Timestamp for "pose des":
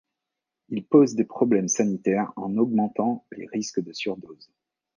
0.83-1.25